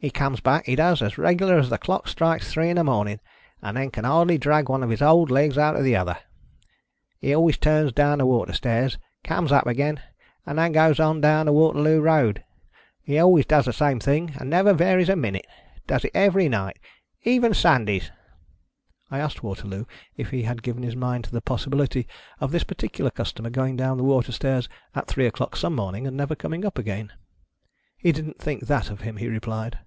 [0.00, 3.18] He comes back, he does, as reg'lar as the clock strikes three in the morning,
[3.60, 6.16] and then can hardly drag one of his old legs after the other.
[7.18, 10.00] He always turns <lo wn the water stairs, comes up again,
[10.46, 12.44] and then goes on down the Waterloo Road.
[13.02, 15.08] He always does the same thing, and never varies
[15.88, 16.78] Does it every night—
[17.24, 18.10] even Sun a minute, davs."
[19.10, 19.84] I asked Waterloo
[20.16, 22.06] if he had given his mind to the possibility
[22.40, 26.16] of this particular customer going down the water stairs at three o'clock some morning, and
[26.16, 27.12] never coming up again?
[27.96, 29.80] He didn't think that of him, he replied.